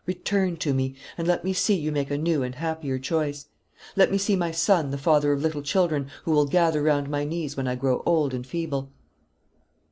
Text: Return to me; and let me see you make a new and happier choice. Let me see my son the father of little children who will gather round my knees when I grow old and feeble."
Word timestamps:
Return 0.07 0.57
to 0.57 0.73
me; 0.73 0.95
and 1.15 1.27
let 1.27 1.43
me 1.43 1.53
see 1.53 1.75
you 1.75 1.91
make 1.91 2.09
a 2.09 2.17
new 2.17 2.41
and 2.41 2.55
happier 2.55 2.97
choice. 2.97 3.45
Let 3.95 4.09
me 4.09 4.17
see 4.17 4.35
my 4.35 4.49
son 4.49 4.89
the 4.89 4.97
father 4.97 5.31
of 5.31 5.43
little 5.43 5.61
children 5.61 6.09
who 6.23 6.31
will 6.31 6.47
gather 6.47 6.81
round 6.81 7.07
my 7.07 7.23
knees 7.23 7.55
when 7.55 7.67
I 7.67 7.75
grow 7.75 8.01
old 8.03 8.33
and 8.33 8.47
feeble." 8.47 8.91